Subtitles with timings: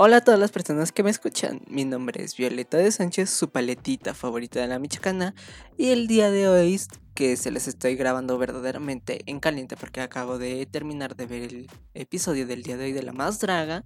[0.00, 1.60] Hola a todas las personas que me escuchan.
[1.66, 5.34] Mi nombre es Violeta de Sánchez, su paletita favorita de la Michoacana.
[5.76, 6.80] Y el día de hoy,
[7.16, 11.66] que se les estoy grabando verdaderamente en caliente, porque acabo de terminar de ver el
[11.94, 13.84] episodio del día de hoy de La Más Draga,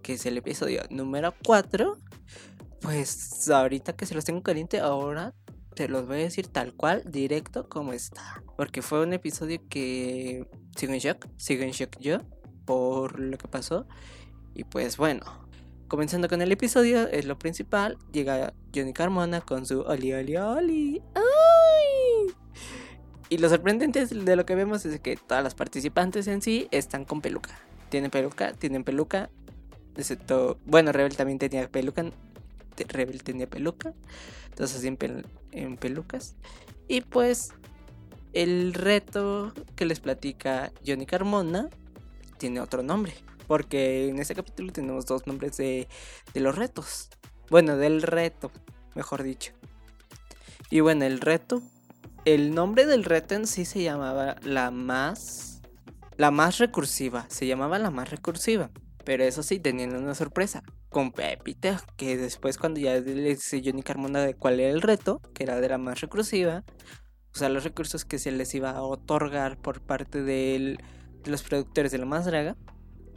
[0.00, 1.98] que es el episodio número 4.
[2.80, 5.34] Pues ahorita que se los tengo caliente, ahora
[5.74, 8.44] te los voy a decir tal cual, directo como está.
[8.56, 12.20] Porque fue un episodio que sigo en shock, sigo en shock yo
[12.64, 13.88] por lo que pasó.
[14.54, 15.47] Y pues bueno,
[15.88, 21.02] Comenzando con el episodio, es lo principal, llega Johnny Carmona con su Oli Oli Oli.
[21.14, 22.34] ¡Ay!
[23.30, 27.06] Y lo sorprendente de lo que vemos es que todas las participantes en sí están
[27.06, 27.58] con peluca.
[27.88, 29.30] Tienen peluca, tienen peluca.
[29.96, 32.04] Excepto, bueno, Rebel también tenía peluca.
[32.88, 33.94] Rebel tenía peluca.
[34.50, 36.36] Entonces siempre en pelucas.
[36.86, 37.54] Y pues
[38.34, 41.70] el reto que les platica Johnny Carmona
[42.36, 43.14] tiene otro nombre.
[43.48, 45.88] Porque en este capítulo tenemos dos nombres de,
[46.34, 47.08] los retos.
[47.50, 48.52] Bueno, del reto,
[48.94, 49.52] mejor dicho.
[50.70, 51.62] Y bueno, el reto.
[52.24, 55.62] El nombre del reto en sí se llamaba la más.
[56.18, 57.26] La más recursiva.
[57.30, 58.70] Se llamaba la más recursiva.
[59.04, 60.62] Pero eso sí, tenían una sorpresa.
[60.90, 65.22] Con Pepita, que después cuando ya le dice Johnny Carmona de cuál era el reto,
[65.34, 66.64] que era de la más recursiva,
[67.34, 70.78] o sea, los recursos que se les iba a otorgar por parte de
[71.24, 72.56] los productores de la más draga,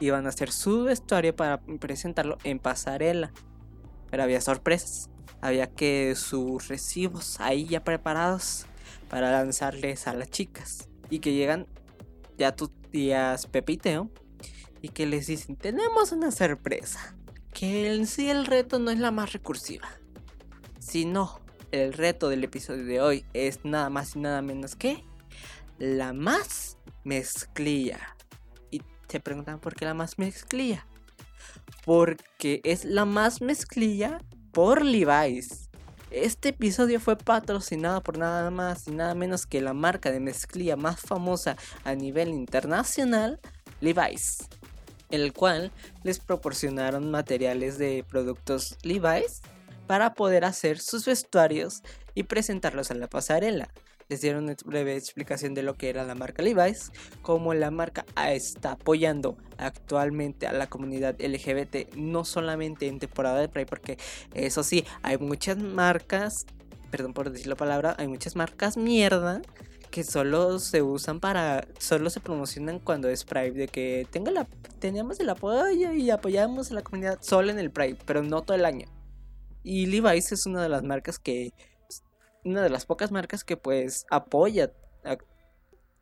[0.02, 3.32] iban a hacer su vestuario para presentarlo en pasarela.
[4.10, 5.08] Pero había sorpresas.
[5.40, 8.66] Había que sus recibos ahí ya preparados
[9.08, 10.88] para lanzarles a las chicas.
[11.08, 11.66] Y que llegan
[12.36, 14.10] ya tus días Pepiteo
[14.80, 17.14] y que les dicen, tenemos una sorpresa.
[17.54, 19.88] Que en sí el reto no es la más recursiva.
[20.80, 25.04] Sino el reto del episodio de hoy es nada más y nada menos que
[25.78, 28.16] la más mezclilla
[29.12, 30.86] se preguntan por qué la más mezclilla.
[31.84, 35.68] Porque es la más mezclilla por Levi's.
[36.10, 40.76] Este episodio fue patrocinado por nada más y nada menos que la marca de mezclilla
[40.76, 43.38] más famosa a nivel internacional,
[43.80, 44.48] Levi's,
[45.10, 45.72] el cual
[46.04, 49.42] les proporcionaron materiales de productos Levi's
[49.86, 51.82] para poder hacer sus vestuarios
[52.14, 53.68] y presentarlos en la pasarela
[54.12, 56.92] les dieron una breve explicación de lo que era la marca Levi's,
[57.22, 63.48] cómo la marca está apoyando actualmente a la comunidad LGBT, no solamente en temporada de
[63.48, 63.96] Pride, porque
[64.34, 66.44] eso sí, hay muchas marcas,
[66.90, 69.40] perdón por decir la palabra, hay muchas marcas mierda
[69.90, 74.46] que solo se usan para, solo se promocionan cuando es Pride, de que tenga la,
[74.78, 78.58] tenemos el apoyo y apoyamos a la comunidad solo en el Pride, pero no todo
[78.58, 78.86] el año.
[79.62, 81.54] Y Levi's es una de las marcas que
[82.44, 84.72] una de las pocas marcas que pues apoya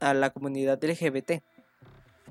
[0.00, 1.42] a, la comunidad LGBT.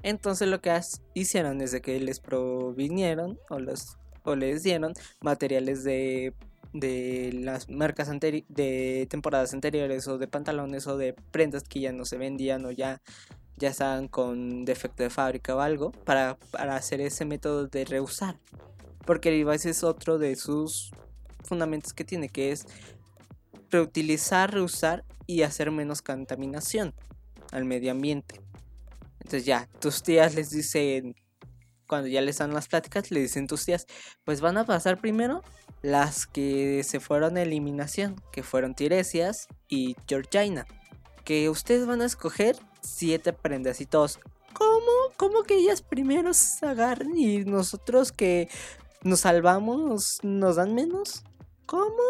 [0.01, 0.79] Entonces lo que
[1.13, 6.33] hicieron es de que les provinieron o, les dieron materiales de,
[6.73, 12.05] de las marcas de temporadas anteriores o de pantalones o de prendas que ya no
[12.05, 13.01] se vendían o ya,
[13.57, 18.39] ya estaban con defecto de fábrica o algo para, para hacer ese método de reusar.
[19.05, 20.91] Porque el Levi's es otro de sus
[21.43, 22.67] fundamentos que tiene, que es
[23.69, 26.93] reutilizar, reusar y hacer menos contaminación
[27.51, 28.41] al medio ambiente.
[29.19, 31.15] Entonces ya, tus tías les dicen,
[31.87, 33.85] cuando ya les dan las pláticas, le dicen tus tías,
[34.23, 35.43] pues van a pasar primero
[35.81, 40.65] las que se fueron a eliminación, que fueron Tiresias y Georgina.
[41.25, 44.19] Que ustedes van a escoger siete prendas y todos.
[44.53, 44.91] ¿Cómo?
[45.17, 48.49] ¿Cómo que ellas primero se agarran y nosotros que
[49.03, 51.23] nos salvamos nos dan menos?
[51.69, 52.01] ¿Cómo?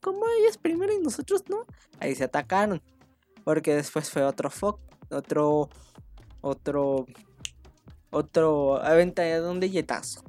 [0.00, 1.66] ¿Cómo ellas primero y nosotros no?
[2.00, 2.80] Ahí se atacaron.
[3.44, 4.80] Porque después fue otro foco,
[5.10, 5.68] otro,
[6.40, 7.06] otro,
[8.10, 10.24] otro aventador de yetazo.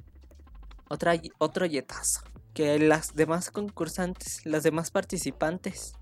[0.90, 2.20] Otra, otro yetazo.
[2.52, 5.94] Que las demás concursantes, las demás participantes,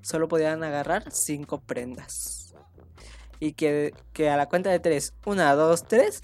[0.00, 2.54] solo podían agarrar cinco prendas.
[3.40, 6.22] Y que, que a la cuenta de tres, una, dos, tres,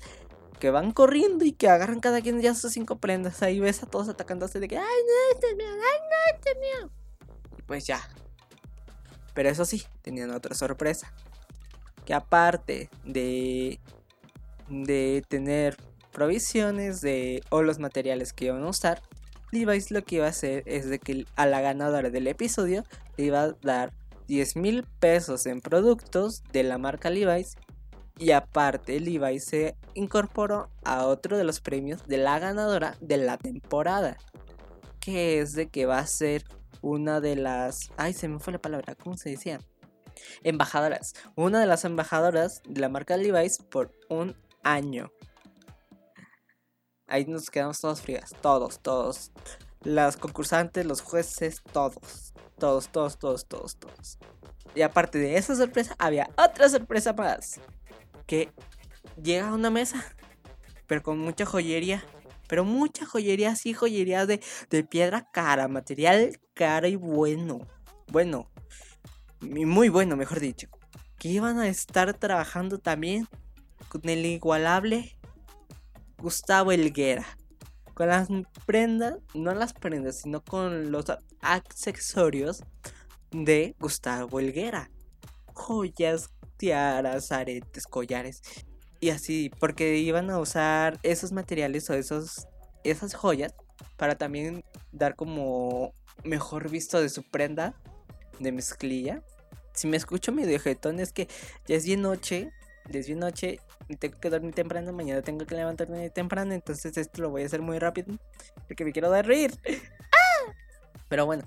[0.58, 3.42] que van corriendo y que agarran cada quien ya sus cinco prendas.
[3.42, 6.50] Ahí ves a todos atacándose de que, ay, no, este es mío, ay, no, este
[6.50, 6.90] es mío.
[7.58, 8.00] Y pues ya.
[9.34, 11.12] Pero eso sí, tenían otra sorpresa.
[12.04, 13.80] Que aparte de,
[14.68, 15.76] de tener
[16.12, 19.02] provisiones de o los materiales que iban a usar,
[19.52, 22.84] Levi's lo que iba a hacer es de que a la ganadora del episodio
[23.16, 23.92] le iba a dar
[24.26, 27.56] 10 mil pesos en productos de la marca Levi's
[28.18, 33.36] y aparte, Levi se incorporó a otro de los premios de la ganadora de la
[33.36, 34.16] temporada.
[35.00, 36.44] Que es de que va a ser
[36.80, 37.90] una de las...
[37.96, 38.94] Ay, se me fue la palabra.
[38.94, 39.60] ¿Cómo se decía?
[40.42, 41.12] Embajadoras.
[41.34, 45.12] Una de las embajadoras de la marca Levi's por un año.
[47.06, 49.30] Ahí nos quedamos todos frías, todos, todos.
[49.82, 52.32] Las concursantes, los jueces, todos.
[52.58, 54.18] Todos, todos, todos, todos, todos.
[54.74, 57.60] Y aparte de esa sorpresa, había otra sorpresa más.
[58.26, 58.50] Que
[59.22, 60.04] llega a una mesa,
[60.86, 62.04] pero con mucha joyería.
[62.48, 64.40] Pero mucha joyería, sí, joyería de,
[64.70, 67.60] de piedra cara, material cara y bueno.
[68.08, 68.50] Bueno,
[69.40, 70.68] muy bueno, mejor dicho.
[71.18, 73.26] Que iban a estar trabajando también
[73.88, 75.18] con el igualable
[76.18, 77.26] Gustavo Elguera.
[77.94, 78.28] Con las
[78.66, 81.06] prendas, no las prendas, sino con los
[81.40, 82.62] accesorios
[83.30, 84.90] de Gustavo Elguera.
[85.54, 88.42] Joyas, tiaras, aretes, collares.
[89.00, 92.46] Y así, porque iban a usar esos materiales o esos,
[92.84, 93.54] esas joyas
[93.96, 95.92] para también dar como
[96.24, 97.74] mejor visto de su prenda
[98.38, 99.22] de mezclilla.
[99.74, 101.28] Si me escucho medio jetón es que
[101.66, 102.50] ya es bien noche,
[102.90, 103.60] ya es bien noche
[103.94, 107.62] tengo que dormir temprano, mañana tengo que levantarme temprano, entonces esto lo voy a hacer
[107.62, 108.18] muy rápido
[108.66, 109.52] porque me quiero dar reír.
[110.12, 110.52] ¡Ah!
[111.08, 111.44] Pero bueno,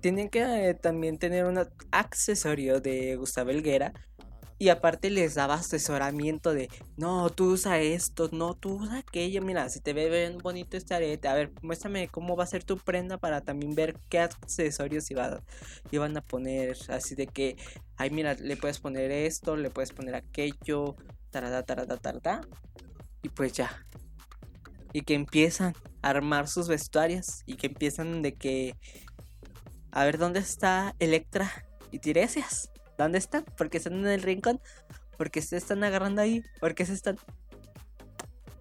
[0.00, 3.92] tienen que eh, también tener un accesorio de Gustavo Elguera
[4.62, 9.42] y aparte les daba asesoramiento de, no, tú usa esto, no, tú usa aquello.
[9.42, 12.62] Mira, si te ve bien bonito este arete, a ver, muéstrame cómo va a ser
[12.62, 15.42] tu prenda para también ver qué accesorios iba,
[15.90, 16.76] iban a poner.
[16.90, 17.56] Así de que,
[17.96, 20.94] ay, mira, le puedes poner esto, le puedes poner aquello,
[21.30, 22.42] tarada, tarada, tarada.
[23.20, 23.84] Y pues ya.
[24.92, 27.42] Y que empiezan a armar sus vestuarios.
[27.46, 28.76] Y que empiezan de que,
[29.90, 31.50] a ver, ¿dónde está Electra
[31.90, 32.71] y Tiresias?
[33.02, 33.44] ¿Dónde están?
[33.56, 34.60] Porque están en el rincón.
[35.16, 36.42] Porque se están agarrando ahí.
[36.60, 37.18] Porque se están.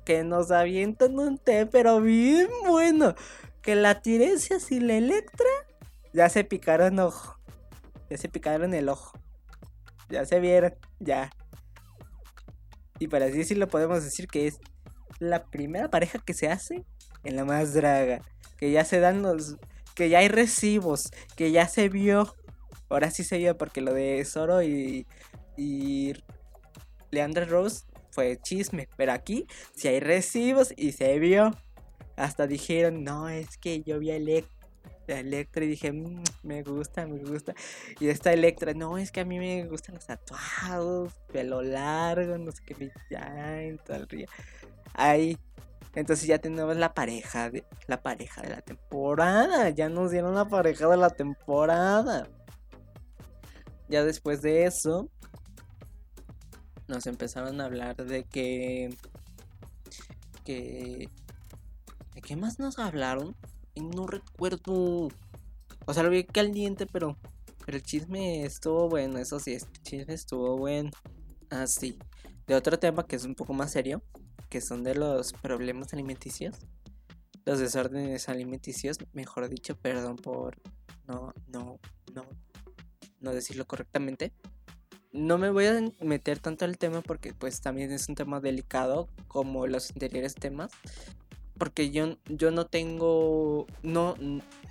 [0.06, 3.16] Que nos avientan un té, pero bien bueno.
[3.62, 5.48] Que la Tiresias y la Electra
[6.14, 7.38] ya se picaron ojo.
[8.10, 9.18] Ya se picaron el ojo.
[10.10, 10.74] Ya se vieron.
[11.00, 11.32] Ya.
[13.00, 14.60] Y para así decirlo, podemos decir que es
[15.20, 16.84] la primera pareja que se hace
[17.24, 18.22] en la más draga.
[18.58, 19.58] Que ya se dan los.
[19.96, 21.12] Que ya hay recibos.
[21.36, 22.36] Que ya se vio
[22.92, 25.08] Ahora sí se vio porque lo de Zoro y,
[25.56, 26.14] y
[27.48, 28.90] Rose fue chisme.
[28.98, 31.52] Pero aquí si hay recibos y se vio.
[32.18, 35.64] Hasta dijeron, no, es que yo vi a Electra.
[35.64, 37.56] y dije, mm, me gusta, me gusta.
[38.00, 42.52] Y esta Electra, no, es que a mí me gustan los tatuados, pelo largo, no
[42.52, 44.28] sé qué, ya, en todo el río.
[44.94, 45.38] Ahí.
[45.96, 49.70] Entonces ya tenemos la pareja de la pareja de la temporada.
[49.70, 52.30] Ya nos dieron la pareja de la temporada.
[53.92, 55.10] Ya después de eso,
[56.88, 58.96] nos empezaron a hablar de que.
[60.46, 61.10] que.
[62.16, 63.36] ¿De qué más nos hablaron?
[63.76, 65.10] no recuerdo.
[65.86, 67.18] O sea, lo vi caliente, pero.
[67.66, 70.90] Pero el chisme estuvo bueno, eso sí, el chisme estuvo bueno.
[71.50, 72.00] Ah, sí.
[72.48, 74.02] De otro tema que es un poco más serio,
[74.50, 76.56] que son de los problemas alimenticios.
[77.44, 80.62] Los desórdenes alimenticios, mejor dicho, perdón por
[81.08, 81.31] no
[83.22, 84.34] no decirlo correctamente.
[85.14, 89.08] No me voy a meter tanto al tema porque pues también es un tema delicado
[89.28, 90.72] como los anteriores temas.
[91.58, 94.16] Porque yo, yo no tengo, no,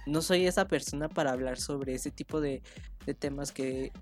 [0.06, 2.62] no soy esa persona para hablar sobre ese tipo de,
[3.06, 3.92] de temas que,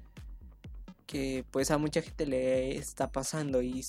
[1.06, 3.84] que pues a mucha gente le está pasando y,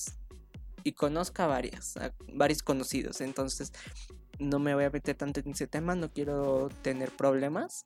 [0.83, 1.95] y conozca varias,
[2.33, 3.21] varios conocidos.
[3.21, 3.71] Entonces
[4.39, 7.85] no me voy a meter tanto en ese tema, no quiero tener problemas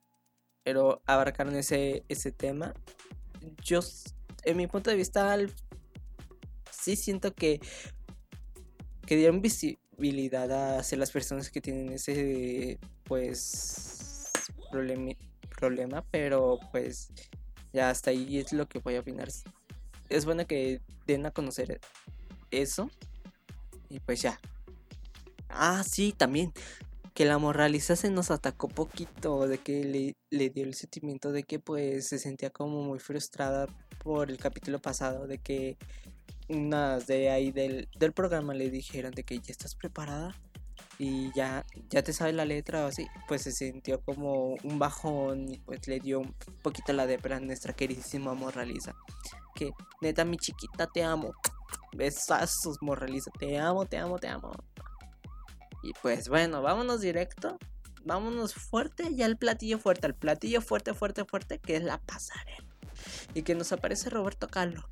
[0.63, 2.73] pero abarcaron ese, ese tema.
[3.63, 3.79] Yo,
[4.43, 5.37] en mi punto de vista,
[6.71, 7.59] sí siento que,
[9.05, 14.31] que dieron visibilidad hacia las personas que tienen ese, pues,
[14.71, 15.11] problema,
[15.55, 17.11] problema, pero pues
[17.71, 19.29] ya hasta ahí es lo que voy a opinar.
[20.09, 21.79] Es bueno que den a conocer
[22.51, 22.89] eso.
[23.89, 24.39] Y pues ya.
[25.49, 26.51] Ah, sí, también
[27.13, 31.43] que la moraliza se nos atacó poquito, de que le, le, dio el sentimiento de
[31.43, 33.67] que pues se sentía como muy frustrada
[34.03, 35.77] por el capítulo pasado, de que
[36.49, 40.35] unas de ahí del, del programa le dijeron de que ya estás preparada
[40.97, 45.51] y ya, ya te sabes la letra o así, pues se sintió como un bajón
[45.51, 48.93] y pues le dio un poquito la depra a nuestra queridísima Moraliza.
[49.55, 51.33] Que neta mi chiquita te amo.
[51.95, 54.51] Besazos Moraliza, te amo, te amo, te amo.
[55.83, 57.59] Y pues bueno, vámonos directo.
[58.05, 62.65] Vámonos fuerte ya al platillo fuerte, al platillo fuerte, fuerte, fuerte, que es la pasarela.
[63.33, 64.85] Y que nos aparece Roberto Carlos.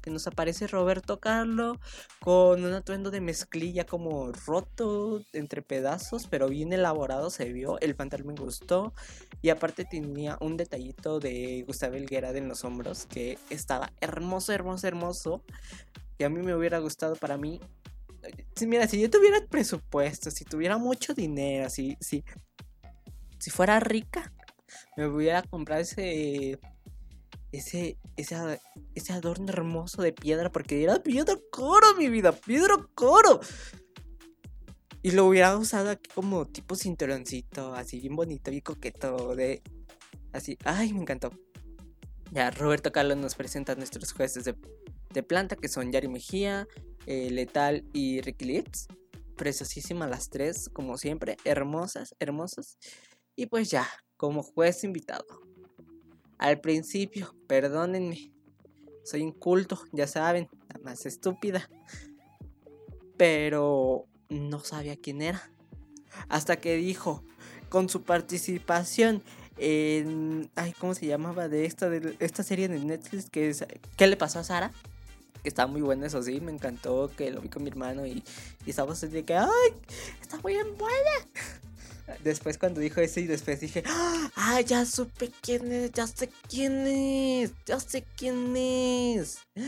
[0.00, 1.76] Que nos aparece Roberto Carlos
[2.20, 7.78] con un atuendo de mezclilla como roto entre pedazos, pero bien elaborado se vio.
[7.80, 8.94] El pantalón me gustó.
[9.42, 14.86] Y aparte tenía un detallito de Gustavo Elguera en los hombros que estaba hermoso, hermoso,
[14.86, 15.42] hermoso.
[16.16, 17.60] Y a mí me hubiera gustado para mí
[18.66, 22.24] mira, si yo tuviera presupuesto, si tuviera mucho dinero, si, si,
[23.38, 24.32] si fuera rica,
[24.96, 26.58] me hubiera comprar ese
[27.52, 28.60] ese, ese,
[28.94, 33.40] ese adorno hermoso de piedra, porque era piedra coro, mi vida, piedra coro.
[35.02, 39.62] Y lo hubiera usado aquí como tipo cinturoncito, así bien bonito, bien coqueto, de...
[40.32, 41.30] Así, ay, me encantó.
[42.32, 46.68] Ya, Roberto Carlos nos presenta a nuestros jueces de, planta, que son Yari Mejía,
[47.08, 48.86] eh, Letal y Ricky Litz.
[49.34, 52.76] Preciosísimas las tres, como siempre, hermosas, hermosas.
[53.34, 53.88] Y pues ya,
[54.18, 55.24] como juez invitado.
[56.36, 58.34] Al principio, perdónenme,
[59.04, 61.70] soy inculto, ya saben, la más estúpida.
[63.16, 65.50] Pero no sabía quién era.
[66.28, 67.24] Hasta que dijo,
[67.70, 69.22] con su participación
[69.56, 70.50] en...
[70.56, 71.48] Ay, ¿cómo se llamaba?
[71.48, 73.64] De esta, de esta serie de Netflix que es...
[73.96, 74.72] ¿Qué le pasó a Sara?
[75.54, 78.22] Que muy buena, eso sí, me encantó que lo vi con mi hermano y,
[78.66, 79.48] y estábamos de que, ¡ay!
[80.20, 81.10] Está muy buena.
[82.24, 84.60] Después cuando dijo eso y después dije, ¡ah!
[84.64, 89.38] Ya supe quién es, ya sé quién es, ya sé quién es.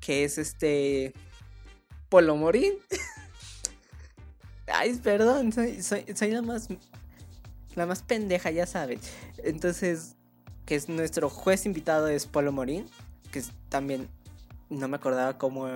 [0.00, 1.12] Que es este...
[2.08, 2.72] Polo Morín.
[4.66, 6.68] Ay, perdón, soy, soy, la más.
[7.74, 9.00] La más pendeja, ya sabes.
[9.38, 10.16] Entonces,
[10.64, 12.88] que es nuestro juez invitado es Polo Morín.
[13.32, 14.08] Que también
[14.70, 15.68] no me acordaba cómo,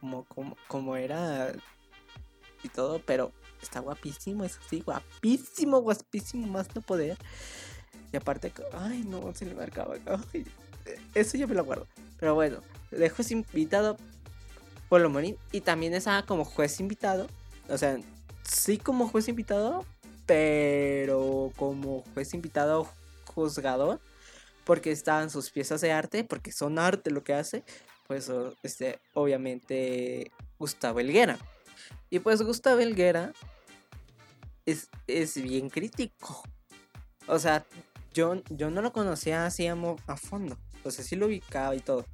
[0.00, 1.52] cómo, cómo, cómo era
[2.62, 3.32] y todo, pero
[3.62, 7.16] está guapísimo, eso sí, guapísimo, guapísimo, más no poder.
[8.12, 9.94] Y aparte, ay, no, se le marcaba.
[10.32, 10.46] Ay,
[11.14, 11.86] eso yo me lo guardo.
[12.18, 12.58] Pero bueno,
[12.90, 13.96] de juez invitado
[14.88, 15.36] Polo Morín.
[15.52, 17.28] Y también estaba como juez invitado.
[17.68, 17.98] O sea,
[18.42, 19.84] sí como juez invitado,
[20.26, 22.88] pero como juez invitado
[23.26, 24.00] juzgador.
[24.64, 27.64] Porque estaban sus piezas de arte, porque son arte lo que hace.
[28.06, 28.30] Pues
[28.62, 31.38] este, obviamente Gustavo Elguera.
[32.10, 33.32] Y pues Gustavo Elguera
[34.66, 36.42] es, es bien crítico.
[37.26, 37.64] O sea,
[38.12, 39.76] yo, yo no lo conocía así a,
[40.06, 40.58] a fondo.
[40.84, 42.04] O sea, sí lo ubicaba y todo.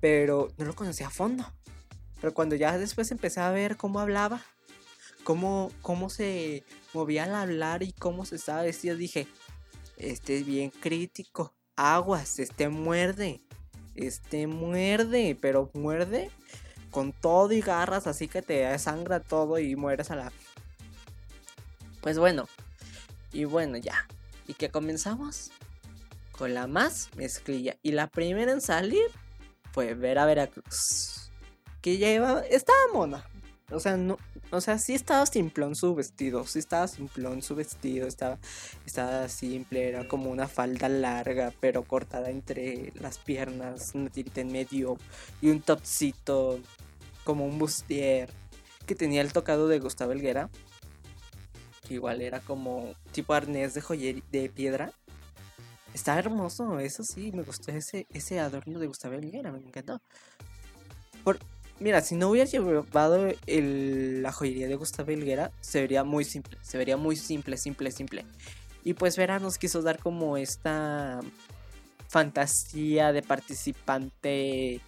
[0.00, 1.44] Pero no lo conocía a fondo.
[2.20, 4.42] Pero cuando ya después empecé a ver cómo hablaba,
[5.24, 9.26] cómo, cómo se movía al hablar y cómo se estaba vestido, dije,
[9.96, 11.54] este es bien crítico.
[11.80, 13.40] Aguas, este muerde.
[13.94, 16.30] Este muerde, pero muerde
[16.90, 20.32] con todo y garras, así que te sangra todo y mueres a la...
[22.00, 22.48] Pues bueno,
[23.32, 24.06] y bueno ya.
[24.46, 25.52] ¿Y que comenzamos?
[26.32, 27.76] Con la más mezclilla.
[27.82, 29.06] Y la primera en salir
[29.72, 31.20] fue ver a Veracruz
[31.80, 33.24] que lleva, estaba mona.
[33.72, 34.18] O sea, no,
[34.50, 38.38] o sea, sí estaba simplón su vestido, sí estaba simplón su vestido, estaba,
[38.84, 44.50] estaba simple, era como una falda larga, pero cortada entre las piernas, una tirita en
[44.50, 44.98] medio
[45.40, 46.58] y un topcito
[47.24, 48.28] como un bustier
[48.86, 50.50] que tenía el tocado de Gustavo Elguera,
[51.86, 54.92] que igual era como tipo arnés de joyería de piedra.
[55.94, 60.00] Estaba hermoso, eso sí, me gustó ese, ese adorno de Gustavo Elguera, me encantó.
[61.22, 61.38] Por,
[61.80, 66.58] Mira, si no hubiera llevado la joyería de Gustavo Helguera, se vería muy simple.
[66.60, 68.26] Se vería muy simple, simple, simple.
[68.84, 71.20] Y pues Vera nos quiso dar como esta
[72.08, 74.82] fantasía de participante.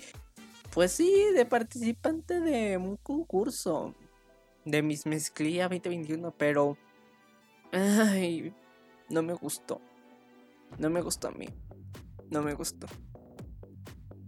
[0.75, 3.95] Pues sí, de participante de un concurso.
[4.67, 6.31] De Miss Mezclilla 2021.
[6.37, 6.77] Pero.
[7.73, 8.55] Ay.
[9.09, 9.81] No me gustó.
[10.79, 11.49] No me gustó a mí.
[12.31, 12.87] No me gustó.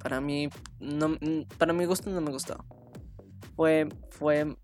[0.04, 2.62] Para mí, no, mm, para mi gusto no me gustó.
[3.56, 4.54] Fue, fue,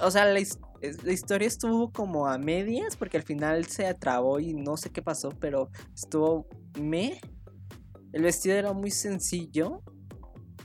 [0.00, 4.78] o sea, la, historia estuvo como a medias porque al final se atrabó y no
[4.78, 6.48] sé qué pasó, pero estuvo
[6.80, 7.20] me.
[8.14, 9.82] El vestido era muy sencillo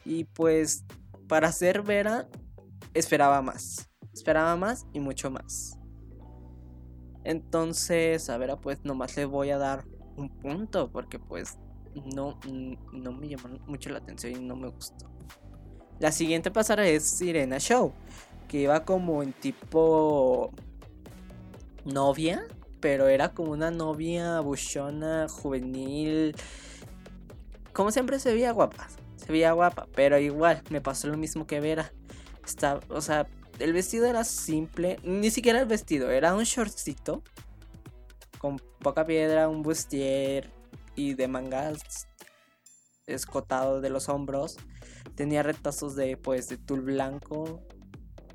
[0.05, 0.85] y pues
[1.27, 2.29] para ser Vera
[2.93, 3.89] esperaba más.
[4.13, 5.77] Esperaba más y mucho más.
[7.25, 9.83] Entonces, a ver, pues nomás le voy a dar
[10.15, 11.57] un punto porque pues
[12.13, 12.39] no,
[12.93, 15.09] no me llamó mucho la atención y no me gustó.
[15.99, 17.91] La siguiente pasarela es Sirena Show,
[18.47, 20.51] que iba como en tipo
[21.85, 22.45] novia,
[22.79, 26.35] pero era como una novia buchona, juvenil.
[27.73, 31.59] Como siempre se veía guapa, se veía guapa, pero igual me pasó lo mismo que
[31.59, 31.91] Vera.
[32.45, 33.27] Está, o sea,
[33.59, 37.23] el vestido era simple, ni siquiera el vestido, era un shortcito
[38.37, 40.51] con poca piedra, un bustier
[40.97, 42.09] y de mangas
[43.05, 44.57] escotado de los hombros.
[45.15, 47.63] Tenía retazos de pues de tul blanco.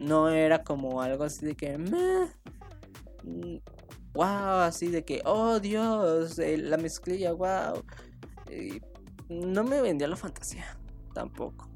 [0.00, 1.76] No era como algo así de que
[4.14, 7.84] wow, así de que oh Dios, eh, la mezclilla, wow.
[9.28, 10.78] no me vendía la fantasía
[11.12, 11.68] tampoco.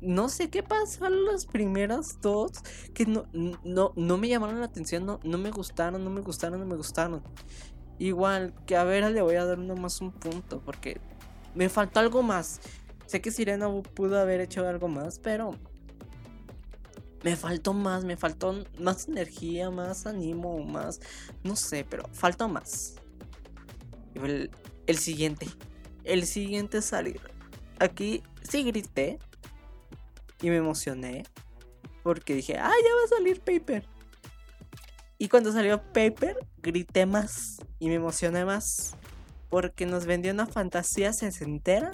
[0.00, 2.50] No sé qué pasó los primeros dos
[2.94, 3.26] que no,
[3.62, 6.76] no, no me llamaron la atención, no, no me gustaron, no me gustaron, no me
[6.76, 7.22] gustaron.
[7.98, 11.00] Igual que a Vera le voy a dar más un punto porque
[11.54, 12.60] me faltó algo más.
[13.06, 15.56] Sé que Sirena pudo haber hecho algo más, pero
[17.22, 21.00] me faltó más, me faltó más energía, más ánimo, más,
[21.42, 22.96] no sé, pero faltó más.
[24.14, 24.50] El,
[24.86, 25.46] el siguiente,
[26.04, 27.20] el siguiente salir.
[27.78, 29.18] Aquí sí grité,
[30.40, 31.24] y me emocioné
[32.02, 33.84] porque dije, ah, ya va a salir Paper.
[35.18, 38.94] Y cuando salió Paper, grité más y me emocioné más
[39.48, 41.92] porque nos vendió una fantasía sesentera,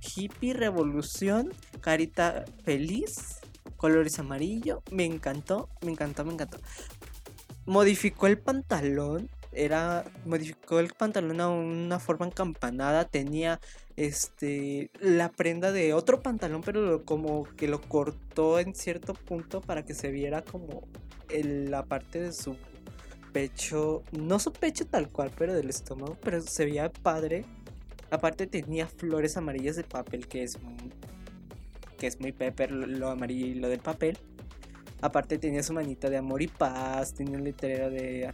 [0.00, 3.40] hippie, revolución, carita feliz,
[3.76, 4.82] colores amarillo.
[4.90, 6.58] Me encantó, me encantó, me encantó.
[7.66, 13.60] Modificó el pantalón era modificó el pantalón a una forma encampanada, tenía
[13.96, 19.84] este la prenda de otro pantalón, pero como que lo cortó en cierto punto para
[19.84, 20.86] que se viera como
[21.42, 22.56] la parte de su
[23.32, 27.44] pecho, no su pecho tal cual, pero del estómago, pero se veía padre.
[28.10, 30.58] Aparte tenía flores amarillas de papel que es
[31.98, 34.16] que es muy pepper lo amarillo y lo del papel.
[35.00, 38.32] Aparte tenía su manita de amor y paz, tenía un letrero de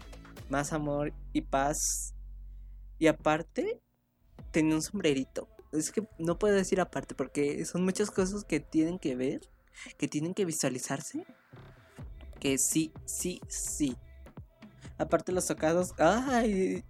[0.49, 2.15] más amor y paz.
[2.99, 3.81] Y aparte,
[4.51, 5.49] tenía un sombrerito.
[5.73, 9.41] Es que no puedo decir aparte porque son muchas cosas que tienen que ver,
[9.99, 11.27] que tienen que visualizarse.
[12.45, 13.97] Que sí, sí, sí.
[14.99, 16.85] Aparte los tocados, ay,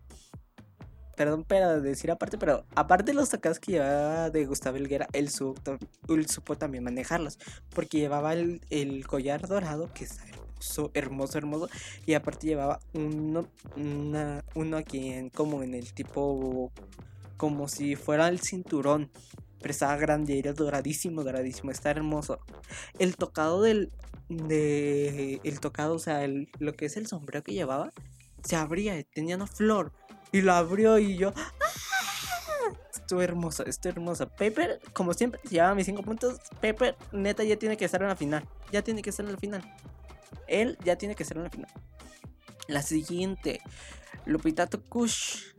[1.16, 5.30] perdón para decir aparte, pero aparte de los tocados que llevaba de Gustavo Elguera, él
[5.30, 7.38] supo, también manejarlos,
[7.72, 10.18] porque llevaba el, el collar dorado, que es
[10.92, 11.68] hermoso, hermoso.
[12.04, 13.46] Y aparte llevaba uno,
[13.76, 16.72] uno aquí en, como en el tipo,
[17.36, 19.08] como si fuera el cinturón.
[19.60, 22.40] Pero estaba grande, era doradísimo, doradísimo, está hermoso.
[22.98, 23.92] El tocado del,
[24.28, 26.26] de, el tocado, o sea,
[26.58, 27.92] lo que es el sombrero que llevaba,
[28.42, 29.92] se abría, tenía una flor.
[30.32, 31.52] Y lo abrió y yo, ¡Ah!
[33.04, 34.28] Estuvo hermoso, estuvo hermoso.
[34.30, 36.40] Pepper, como siempre, llevaba mis 5 puntos.
[36.62, 38.48] Pepper, neta, ya tiene que estar en la final.
[38.72, 39.62] Ya tiene que estar en la final.
[40.46, 41.70] Él ya tiene que ser en la final.
[42.66, 43.60] La siguiente,
[44.24, 45.52] Lupita Tokush.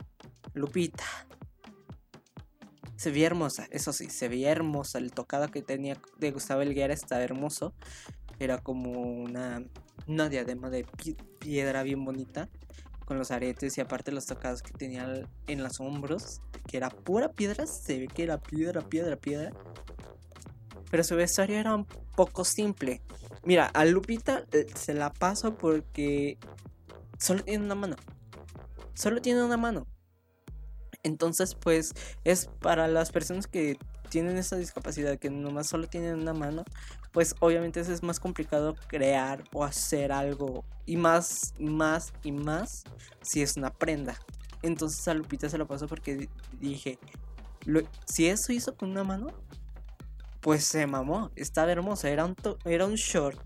[0.54, 1.04] Lupita.
[2.96, 4.98] Se veía hermosa, eso sí, se veía hermosa.
[4.98, 7.74] El tocado que tenía de Gustavo Elguera estaba hermoso.
[8.38, 9.64] Era como una,
[10.06, 10.86] una diadema de
[11.38, 12.48] piedra bien bonita.
[13.04, 16.40] Con los aretes y aparte los tocados que tenía en los hombros.
[16.66, 17.66] Que era pura piedra.
[17.66, 19.52] Se ve que era piedra, piedra, piedra.
[20.90, 23.02] Pero su vestuario era un poco simple.
[23.44, 26.38] Mira, a Lupita eh, se la paso porque
[27.18, 27.96] solo tiene una mano.
[28.94, 29.86] Solo tiene una mano.
[31.02, 31.94] Entonces, pues
[32.24, 36.64] es para las personas que tienen esa discapacidad, que nomás solo tienen una mano,
[37.12, 40.64] pues obviamente es más complicado crear o hacer algo.
[40.86, 42.84] Y más, más y más
[43.22, 44.16] si es una prenda.
[44.62, 46.28] Entonces a Lupita se la paso porque
[46.60, 46.98] dije,
[48.04, 49.28] si eso hizo con una mano,
[50.40, 53.40] pues se mamó, estaba hermosa, era un, era un short.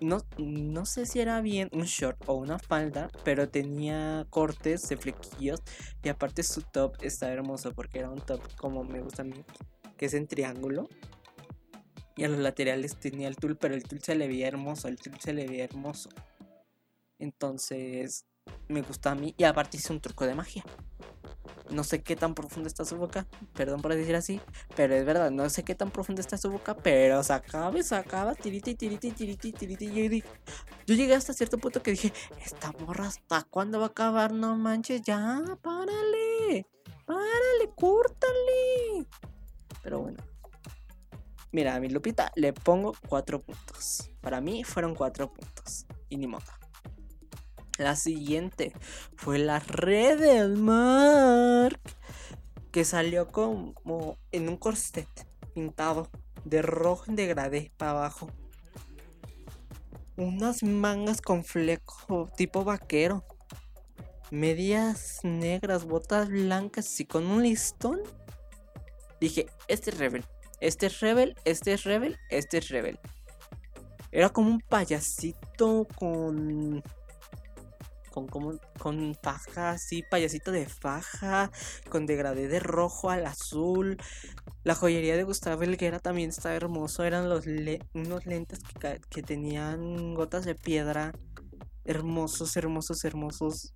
[0.00, 4.96] No, no sé si era bien un short o una falda, pero tenía cortes de
[4.96, 5.60] flequillos
[6.02, 9.44] y aparte su top estaba hermoso porque era un top como me gusta a mí,
[9.96, 10.88] que es en triángulo.
[12.16, 14.96] Y a los laterales tenía el tul, pero el tul se le veía hermoso, el
[14.96, 16.10] tul se le veía hermoso.
[17.18, 18.26] Entonces,
[18.68, 20.64] me gusta a mí y aparte hice un truco de magia.
[21.70, 24.40] No sé qué tan profunda está su boca, perdón por decir así,
[24.74, 28.34] pero es verdad, no sé qué tan profunda está su boca, pero sacaba y sacaba,
[28.34, 30.24] tiriti, tiriti, tiriti, tiriti.
[30.86, 32.12] Yo, llegué hasta cierto punto que dije,
[32.44, 34.32] esta morra, ¿hasta cuándo va a acabar?
[34.32, 36.66] No manches, ya, párale,
[37.04, 39.06] párale, córtale.
[39.82, 40.18] Pero bueno.
[41.50, 44.10] Mira, a mi Lupita le pongo cuatro puntos.
[44.20, 45.86] Para mí fueron cuatro puntos.
[46.10, 46.44] Y ni modo.
[47.78, 48.72] La siguiente
[49.16, 51.80] fue la red del Mark,
[52.72, 55.08] que salió como en un corset
[55.54, 56.08] pintado
[56.44, 58.30] de rojo en degradé para abajo.
[60.16, 63.24] Unas mangas con fleco tipo vaquero.
[64.32, 68.00] Medias negras, botas blancas y con un listón.
[69.20, 70.24] Dije, este es Rebel.
[70.60, 72.98] Este es Rebel, este es Rebel, este es Rebel.
[74.10, 76.82] Era como un payasito con
[78.26, 81.50] con, con faja así, payasito de faja,
[81.88, 83.96] con degradé de rojo al azul.
[84.64, 87.04] La joyería de Gustavo Elguera también está hermoso.
[87.04, 87.46] Eran los
[87.94, 91.12] unos lentes que, que tenían gotas de piedra.
[91.84, 93.72] Hermosos, hermosos, hermosos.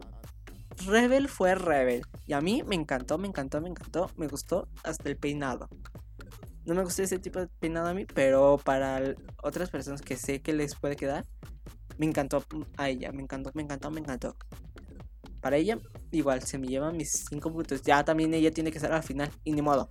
[0.87, 2.03] Rebel fue Rebel.
[2.27, 4.11] Y a mí me encantó, me encantó, me encantó.
[4.17, 5.69] Me gustó hasta el peinado.
[6.65, 9.01] No me gusta ese tipo de peinado a mí, pero para
[9.43, 11.27] otras personas que sé que les puede quedar,
[11.99, 12.45] me encantó
[12.77, 14.37] a ella, me encantó, me encantó, me encantó.
[15.41, 15.79] Para ella,
[16.11, 17.83] igual, se me llevan mis 5 puntos.
[17.83, 19.91] Ya también ella tiene que estar al final, y ni modo.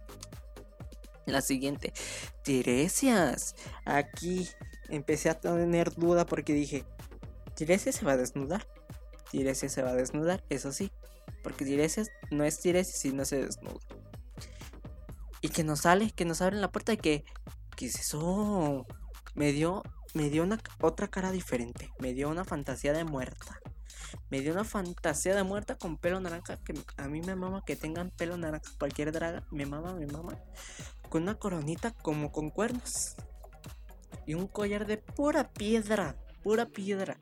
[1.26, 1.94] La siguiente,
[2.44, 3.56] Tiresias.
[3.86, 4.48] Aquí
[4.90, 6.86] empecé a tener duda porque dije,
[7.56, 8.68] Tiresias se va a desnudar.
[9.30, 10.92] Tiresias se va a desnudar, eso sí.
[11.44, 13.80] Porque Tiresias no es Tiresias si no se desnuda.
[15.42, 17.24] Y que nos sale, que nos abren la puerta y que...
[17.76, 18.86] ¿Qué es eso?
[19.34, 19.82] Me dio,
[20.13, 21.89] me dio una, otra cara diferente.
[22.00, 23.60] Me dio una fantasía de muerta.
[24.30, 26.58] Me dio una fantasía de muerta con pelo naranja.
[26.58, 28.71] Que a mí me mama que tengan pelo naranja.
[28.78, 29.45] Cualquier draga.
[29.52, 30.38] Me mama, me mama.
[31.10, 33.15] Con una coronita como con cuernos.
[34.26, 36.15] Y un collar de pura piedra.
[36.43, 37.17] Pura piedra.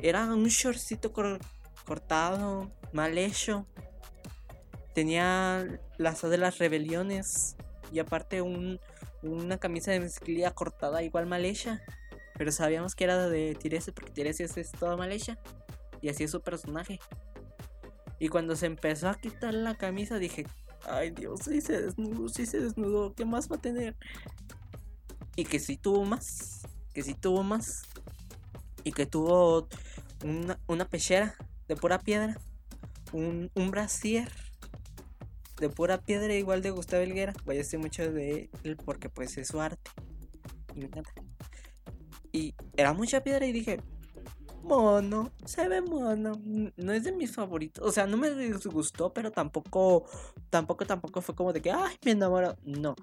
[0.00, 2.72] Era un shortcito cortado.
[2.92, 3.66] Mal hecho
[4.94, 5.66] tenía
[5.98, 7.56] lazo de las rebeliones
[7.92, 11.82] y aparte una camisa de mezclilla cortada igual mal hecha.
[12.36, 15.38] Pero sabíamos que era de Tiresias porque Tiresias es toda mal hecha.
[16.00, 17.00] Y así es su personaje.
[18.18, 20.46] Y cuando se empezó a quitar la camisa dije,
[20.86, 23.96] ay Dios, sí se desnudó, sí se desnudó, ¿qué más va a tener?
[25.36, 27.82] Y que sí tuvo más, que sí tuvo más.
[28.84, 29.68] Y que tuvo
[30.22, 31.34] una, una pechera
[31.68, 32.38] de pura piedra,
[33.12, 34.30] un, un brasier
[35.58, 37.32] de pura piedra igual de Gustavo Helguera.
[37.44, 39.90] Voy a decir mucho de él porque pues es su arte.
[40.74, 41.12] Me encanta.
[42.34, 43.78] Y era mucha piedra y dije,
[44.64, 46.32] mono, se ve mono.
[46.76, 47.86] No es de mis favoritos.
[47.86, 50.04] O sea, no me disgustó, pero tampoco,
[50.50, 52.56] tampoco, tampoco fue como de que, ay, me enamoro.
[52.64, 52.96] No.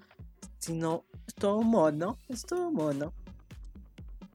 [0.58, 3.14] Sino, es todo mono, es todo mono.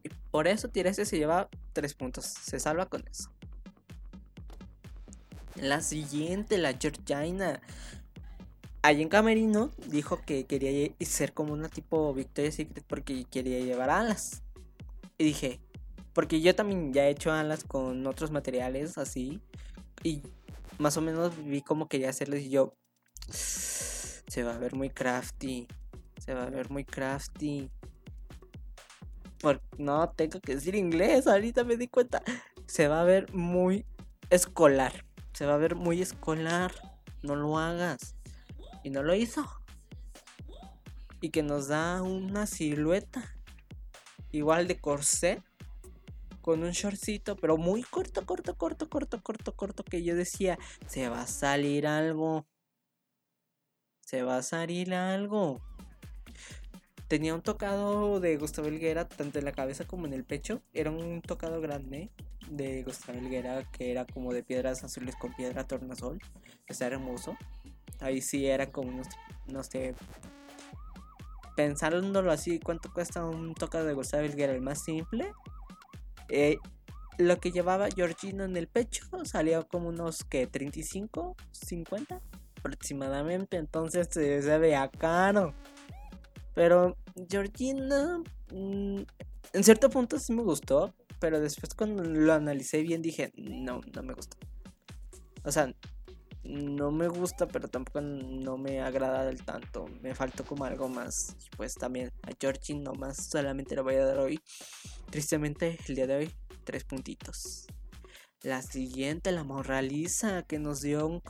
[0.01, 2.25] Y por eso Tirese se lleva tres puntos.
[2.25, 3.29] Se salva con eso.
[5.57, 7.61] La siguiente, la Georgina
[8.81, 13.91] allí en Camerino dijo que quería ser como una tipo Victoria's Secret porque quería llevar
[13.91, 14.41] alas.
[15.17, 15.59] Y dije,
[16.13, 19.41] porque yo también ya he hecho alas con otros materiales así.
[20.03, 20.23] Y
[20.77, 22.75] más o menos vi cómo quería hacerles y yo...
[23.29, 25.67] Se va a ver muy crafty.
[26.19, 27.71] Se va a ver muy crafty.
[29.39, 32.21] Porque no tengo que decir inglés, ahorita me di cuenta.
[32.65, 33.85] Se va a ver muy
[34.29, 35.05] escolar.
[35.33, 36.73] Se va a ver muy escolar.
[37.23, 38.15] No lo hagas
[38.83, 39.45] y no lo hizo.
[41.21, 43.36] Y que nos da una silueta
[44.37, 45.43] igual de corset
[46.41, 51.09] con un shortcito, pero muy corto, corto, corto, corto, corto, corto, que yo decía, se
[51.09, 52.45] va a salir algo.
[53.99, 55.59] Se va a salir algo.
[57.09, 60.61] Tenía un tocado de Gustavo Helguera, tanto en la cabeza como en el pecho.
[60.73, 62.09] Era un tocado grande
[62.49, 66.19] de Gustavo Helguera, que era como de piedras azules con piedra tornasol.
[66.65, 67.37] Está hermoso.
[67.99, 69.01] Ahí sí era como,
[69.47, 69.95] no sé,
[71.57, 74.53] pensándolo así, ¿cuánto cuesta un tocado de Gustavo Helguera?
[74.53, 75.33] El más simple.
[76.29, 76.59] Eh,
[77.17, 82.21] lo que llevaba Georgino en el pecho salía como unos que 35, 50
[82.59, 83.57] aproximadamente.
[83.57, 85.55] Entonces se, veía caro.
[86.53, 86.95] Pero
[87.27, 88.21] Georgina,
[88.53, 89.01] mm,
[89.53, 90.93] en cierto punto sí me gustó.
[91.19, 94.37] Pero después cuando lo analicé bien dije, no, no me gustó.
[95.43, 95.73] O sea,
[96.47, 99.85] no me gusta, pero tampoco no me agrada del tanto.
[100.01, 101.35] Me faltó como algo más.
[101.57, 104.39] Pues también a Georgie nomás solamente lo voy a dar hoy.
[105.09, 106.31] Tristemente, el día de hoy,
[106.63, 107.67] tres puntitos.
[108.43, 111.21] La siguiente, la moraliza, que nos dio un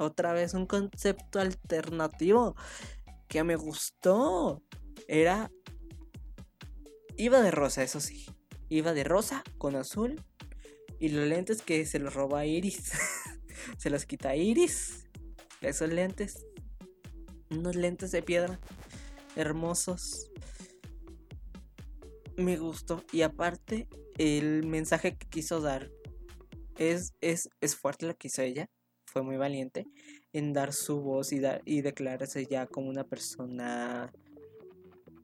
[0.00, 2.56] otra vez un concepto alternativo
[3.28, 4.62] que me gustó.
[5.06, 5.50] Era.
[7.16, 8.26] Iba de rosa, eso sí.
[8.68, 10.24] Iba de rosa con azul.
[10.98, 12.92] Y los lentes que se los roba Iris.
[13.78, 15.04] se los quita Iris.
[15.60, 16.46] Esos lentes.
[17.50, 18.58] Unos lentes de piedra.
[19.36, 20.30] Hermosos.
[22.36, 23.04] Me gustó.
[23.12, 25.90] Y aparte, el mensaje que quiso dar
[26.78, 28.68] es, es, es fuerte lo que hizo ella.
[29.06, 29.86] Fue muy valiente
[30.32, 34.12] en dar su voz y, dar, y declararse ya como una persona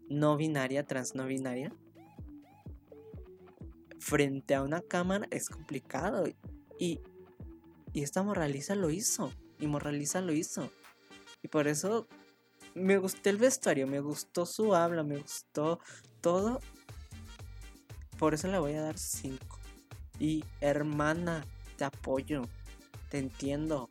[0.09, 1.72] no binaria, trans no binaria.
[3.99, 6.25] Frente a una cámara es complicado.
[6.79, 7.01] Y
[7.96, 9.32] y esta Moraliza lo hizo.
[9.59, 10.70] Y Moraliza lo hizo.
[11.42, 12.06] Y por eso
[12.74, 15.80] me gustó el vestuario, me gustó su habla, me gustó
[16.20, 16.61] todo.
[18.18, 19.59] Por eso le voy a dar 5.
[20.18, 21.42] Y hermana,
[21.78, 22.42] te apoyo.
[23.09, 23.88] Te entiendo.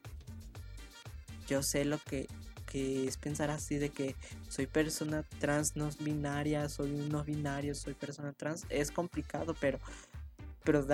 [1.48, 2.28] Yo sé lo que,
[2.66, 4.14] que es pensar así de que
[4.48, 8.66] soy persona trans no binaria, soy no binario, soy persona trans.
[8.68, 9.80] Es complicado, pero
[10.66, 10.84] pero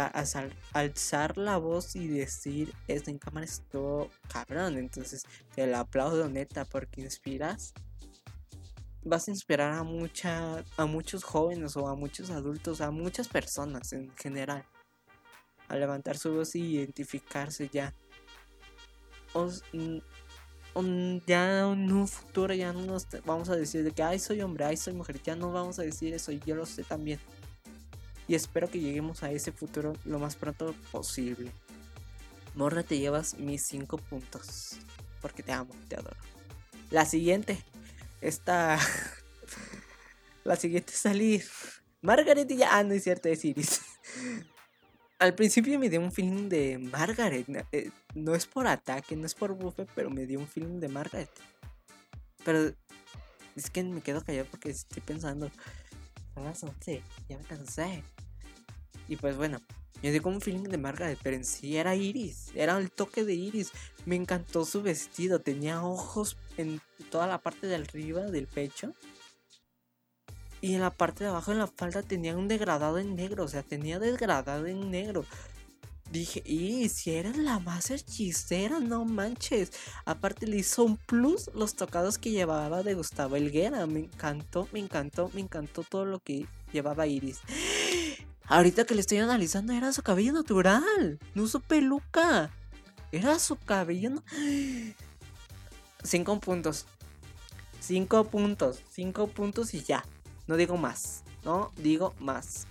[0.74, 4.76] alzar la voz y decir esto en cámara es todo cabrón.
[4.76, 7.72] Entonces te lo aplaudo neta porque inspiras.
[9.02, 13.94] vas a inspirar a mucha, a muchos jóvenes o a muchos adultos, a muchas personas
[13.94, 14.64] en general,
[15.68, 17.94] a levantar su voz y identificarse ya.
[21.26, 24.66] ya en un futuro ya no nos vamos a decir de que ay soy hombre,
[24.66, 27.18] ay soy mujer, ya no vamos a decir eso y yo lo sé también.
[28.28, 31.50] Y espero que lleguemos a ese futuro lo más pronto posible.
[32.54, 34.76] Morra, te llevas mis 5 puntos.
[35.20, 36.16] Porque te amo, te adoro.
[36.90, 37.58] La siguiente.
[38.20, 38.78] Esta.
[40.44, 41.44] La siguiente salir.
[42.00, 42.76] Margaret y ya.
[42.78, 43.80] Ah, no es cierto, es Iris.
[45.18, 47.46] Al principio me dio un feeling de Margaret.
[47.70, 50.88] Eh, no es por ataque, no es por buffet, pero me dio un feeling de
[50.88, 51.30] Margaret.
[52.44, 52.74] Pero
[53.54, 55.48] es que me quedo callado porque estoy pensando.
[56.34, 58.02] Son las ya me cansé.
[59.12, 59.60] Y pues bueno,
[60.00, 63.34] me como un feeling de Margaret, pero en sí era Iris, era el toque de
[63.34, 63.70] Iris.
[64.06, 68.94] Me encantó su vestido, tenía ojos en toda la parte de arriba del pecho.
[70.62, 73.48] Y en la parte de abajo en la falda tenía un degradado en negro, o
[73.48, 75.26] sea, tenía degradado en negro.
[76.10, 79.72] Dije, y si eres la más hechicera, no manches.
[80.06, 83.86] Aparte le hizo un plus los tocados que llevaba de Gustavo Elguera.
[83.86, 87.40] Me encantó, me encantó, me encantó todo lo que llevaba Iris.
[88.52, 91.18] Ahorita que le estoy analizando, era su cabello natural.
[91.34, 92.50] No su peluca.
[93.10, 94.22] Era su cabello.
[96.04, 96.84] Cinco puntos.
[97.80, 98.82] Cinco puntos.
[98.90, 100.04] Cinco puntos y ya.
[100.46, 101.22] No digo más.
[101.46, 102.66] No digo más.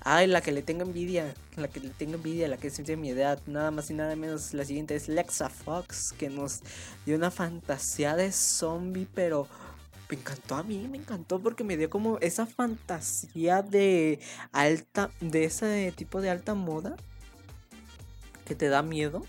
[0.00, 1.34] Ay, la que le tengo envidia.
[1.56, 3.38] La que le tengo envidia, la que siente mi edad.
[3.44, 4.54] Nada más y nada menos.
[4.54, 6.14] La siguiente es Lexa Fox.
[6.16, 6.60] Que nos
[7.04, 9.46] dio una fantasía de zombie, pero
[10.10, 14.18] me encantó a mí, me encantó porque me dio como esa fantasía de
[14.50, 16.96] alta, de ese tipo de alta moda
[18.44, 19.22] que te da miedo.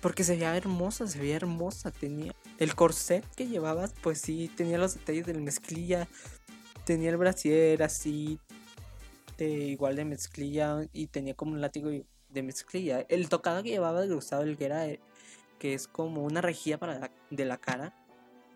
[0.00, 4.78] Porque se veía hermosa, se veía hermosa, tenía el corset que llevabas, pues sí, tenía
[4.78, 6.06] los detalles del mezclilla,
[6.84, 8.38] tenía el brasier así,
[9.38, 11.90] de, igual de mezclilla y tenía como un látigo
[12.28, 13.00] de mezclilla.
[13.08, 15.00] El tocado que llevaba de Gustavo Elguera, eh,
[15.58, 17.92] que es como una rejilla para de la cara,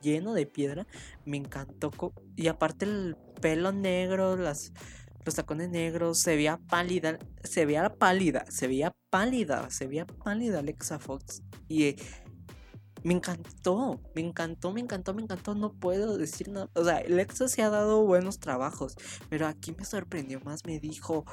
[0.03, 0.87] lleno de piedra.
[1.25, 1.91] Me encantó.
[2.37, 4.73] Y aparte el pelo negro, las,
[5.25, 7.19] los tacones negros, se veía pálida.
[7.45, 11.43] Se veía pálida, se veía pálida, se veía pálida Alexa Fox.
[11.69, 11.97] Y
[13.05, 15.55] me encantó, me encantó, me encantó, me encantó.
[15.55, 16.71] No puedo decir nada.
[16.75, 18.97] O sea, Alexa se ha dado buenos trabajos.
[19.29, 20.65] Pero aquí me sorprendió más.
[20.67, 21.25] Me dijo.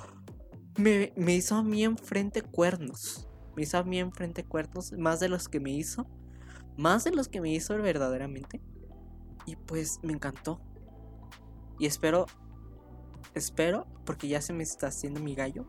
[0.77, 3.27] Me, me hizo a mí enfrente cuernos.
[3.55, 4.93] Me hizo a mí enfrente cuernos.
[4.93, 6.08] Más de los que me hizo
[6.79, 8.61] más de los que me hizo verdaderamente.
[9.45, 10.61] Y pues me encantó.
[11.77, 12.25] Y espero,
[13.35, 15.65] espero, porque ya se me está haciendo mi gallo.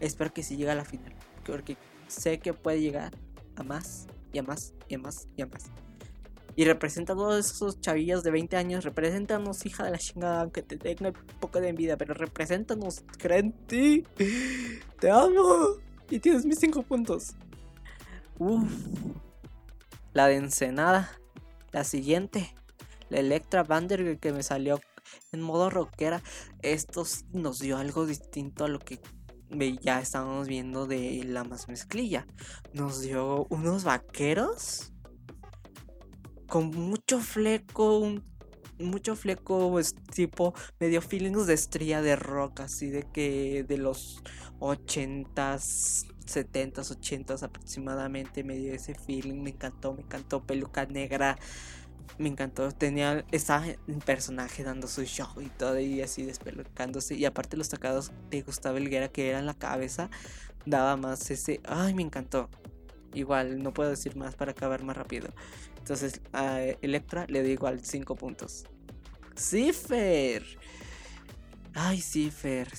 [0.00, 1.14] Espero que si llega a la final.
[1.46, 1.78] Porque
[2.08, 3.16] sé que puede llegar
[3.56, 5.70] a más y a más y a más y a más.
[6.56, 8.84] Y representa a todos esos chavillos de 20 años.
[8.84, 11.96] Representanos, hija de la chingada, aunque te tenga un poco de envidia.
[11.96, 14.04] Pero representanos, creen ti.
[15.00, 15.78] Te amo.
[16.10, 17.34] Y tienes mis 5 puntos.
[18.38, 18.70] Uff
[20.14, 21.10] la de Ensenada,
[21.72, 22.54] la siguiente,
[23.10, 24.80] la Electra Vanderbilt que me salió
[25.32, 26.22] en modo rockera.
[26.62, 29.00] Esto nos dio algo distinto a lo que
[29.80, 32.26] ya estábamos viendo de la más mezclilla.
[32.72, 34.92] Nos dio unos vaqueros
[36.46, 38.14] con mucho fleco,
[38.78, 44.22] mucho fleco, pues, tipo medio feelings de estrella de rock, así de que de los
[44.60, 51.38] ochentas 70s, 80s aproximadamente, me dio ese feeling, me encantó, me encantó, peluca negra,
[52.18, 53.64] me encantó, tenía, estaba
[54.04, 58.78] personaje dando su show y todo y así despelucándose y aparte los tocados de Gustavo
[58.78, 60.10] Elguera que era en la cabeza,
[60.66, 62.48] daba más ese, ay, me encantó.
[63.12, 65.28] Igual, no puedo decir más para acabar más rápido.
[65.78, 68.64] Entonces, a Electra le doy igual 5 puntos.
[69.36, 70.42] Cifer.
[71.76, 72.70] Ay, sí, Fer,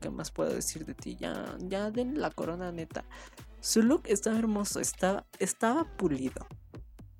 [0.00, 1.16] ¿qué más puedo decir de ti?
[1.20, 3.04] Ya, ya den la corona neta.
[3.60, 6.46] Su look estaba hermoso, estaba, estaba pulido.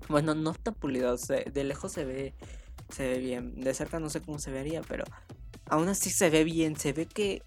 [0.09, 2.35] Bueno, no está pulido, de lejos se ve,
[2.89, 3.61] se ve bien.
[3.61, 5.05] De cerca no sé cómo se vería, pero
[5.67, 6.75] aún así se ve bien.
[6.77, 7.43] Se ve que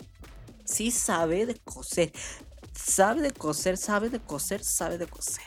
[0.63, 2.11] sí sabe de coser.
[2.75, 5.45] Sabe de coser, sabe de coser, sabe de coser.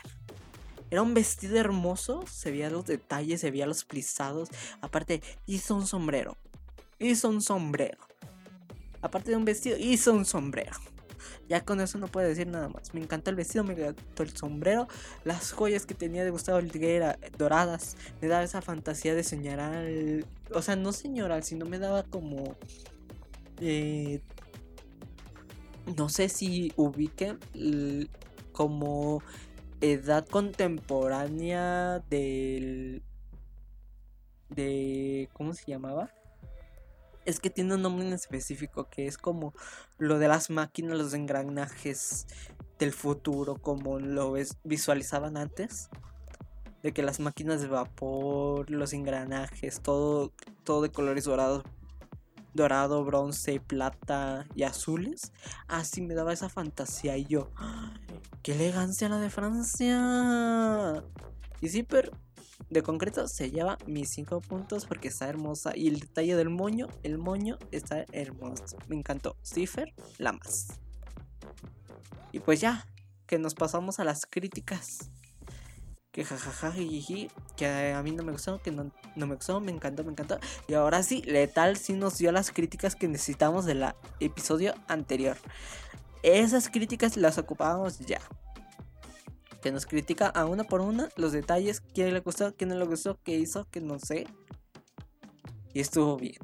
[0.91, 4.49] Era un vestido hermoso, se veía los detalles, se veía los plisados.
[4.81, 6.37] Aparte, hizo un sombrero
[6.99, 7.97] hizo un sombrero.
[9.01, 10.73] Aparte de un vestido, hizo un sombrero.
[11.47, 12.93] Ya con eso no puedo decir nada más.
[12.93, 14.87] Me encantó el vestido, me encantó el sombrero.
[15.23, 17.97] Las joyas que tenía de Gustavo Liguera, doradas.
[18.21, 20.25] Me daba esa fantasía de señoral.
[20.51, 22.55] O sea, no señoral, sino me daba como.
[23.61, 24.21] Eh,
[25.95, 27.39] no sé si ubiquen
[28.51, 29.21] como
[29.81, 33.03] edad contemporánea del
[34.49, 36.11] de ¿cómo se llamaba?
[37.25, 39.53] Es que tiene un nombre en específico que es como
[39.97, 42.27] lo de las máquinas, los engranajes
[42.79, 44.33] del futuro, como lo
[44.63, 45.89] visualizaban antes.
[46.83, 50.31] De que las máquinas de vapor, los engranajes, todo,
[50.63, 51.63] todo de colores dorados,
[52.55, 55.31] dorado, bronce, plata y azules.
[55.67, 57.51] Así me daba esa fantasía y yo,
[58.41, 61.03] ¡qué elegancia la de Francia!
[61.61, 62.11] Y sí, pero
[62.69, 65.71] de concreto se lleva mis 5 puntos porque está hermosa.
[65.75, 68.77] Y el detalle del moño, el moño está hermoso.
[68.87, 69.37] Me encantó.
[69.43, 70.67] Cipher, la más.
[72.31, 72.87] Y pues ya,
[73.27, 75.09] que nos pasamos a las críticas.
[76.11, 76.73] Que jajaja,
[77.57, 80.39] que a mí no me gustó, que no, no, me gustó, me encantó, me encantó.
[80.67, 83.85] Y ahora sí, Letal sí nos dio las críticas que necesitamos del
[84.21, 85.37] episodio anterior.
[86.23, 88.21] Esas críticas las ocupábamos ya
[89.65, 92.85] que nos critica a una por una los detalles, quién le gustó, quién no le
[92.85, 94.27] gustó, qué hizo, que no sé.
[95.73, 96.37] Y estuvo bien.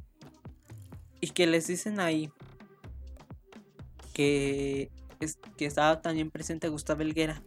[1.19, 2.31] Y que les dicen ahí
[4.11, 7.43] que, es, que estaba también presente Gustavo Helguera.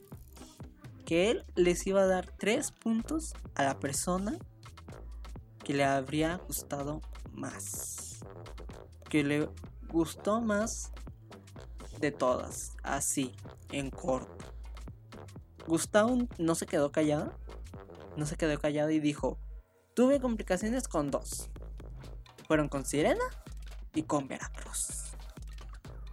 [1.05, 4.39] Que él les iba a dar tres puntos a la persona
[5.65, 7.01] que le habría gustado
[7.33, 8.21] más.
[9.11, 9.49] Que le
[9.89, 10.93] gustó más
[11.99, 12.77] de todas.
[12.85, 13.35] Así,
[13.73, 14.54] en corto.
[15.67, 17.33] Gustavo no se quedó callado.
[18.17, 19.39] No se quedó callado y dijo,
[19.95, 21.49] tuve complicaciones con dos.
[22.47, 23.25] Fueron con Sirena
[23.95, 25.15] y con Veracruz.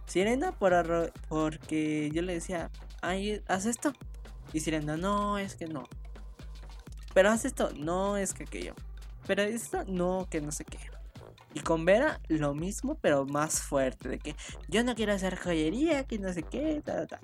[0.06, 2.70] Sirena por porque yo le decía,
[3.02, 3.92] ay, haz esto.
[4.52, 5.84] Y Sirena, no, es que no.
[7.14, 8.74] Pero haz esto, no, es que aquello.
[9.26, 10.78] Pero esto, no, que no sé qué.
[11.54, 14.08] Y con Vera lo mismo, pero más fuerte.
[14.08, 14.34] De que
[14.68, 17.20] yo no quiero hacer joyería, que no sé qué, tal, tal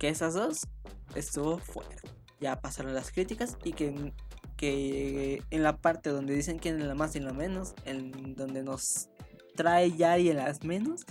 [0.00, 0.66] que esas dos
[1.14, 1.94] estuvo fuera.
[2.40, 4.14] Ya pasaron las críticas y que,
[4.56, 8.62] que en la parte donde dicen quién es la más y la menos, en donde
[8.62, 9.10] nos
[9.54, 11.04] trae ya y en las menos,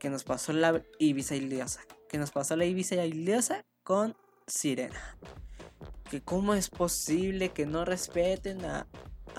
[0.00, 1.80] que nos pasó la Ibiza Iliosa.
[2.08, 4.16] Que nos pasó la Ibiza Iliosa con
[4.48, 5.16] Sirena.
[6.10, 8.88] Que cómo es posible que no respeten a,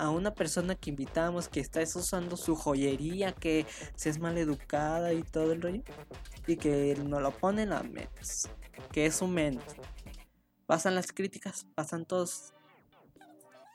[0.00, 5.12] a una persona que invitamos que está usando su joyería, que se es mal educada
[5.12, 5.82] y todo el rollo,
[6.46, 8.48] y que no lo ponen a menos,
[8.92, 9.62] que es un menos.
[10.64, 12.54] Pasan las críticas, pasan todos,